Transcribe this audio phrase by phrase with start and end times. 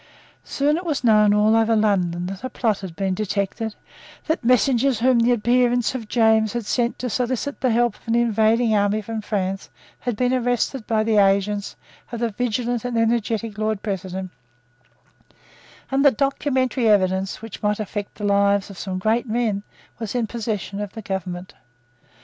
[0.43, 3.75] Soon it was known all over London that a plot had been detected,
[4.25, 8.07] that the messengers whom the adherents of James had sent to solicit the help of
[8.07, 9.69] an invading army from France
[9.99, 11.75] had been arrested by the agents
[12.11, 14.31] of the vigilant and energetic Lord President,
[15.91, 19.61] and that documentary evidence, which might affect the lives of some great men,
[19.99, 21.53] was in the possession of the government.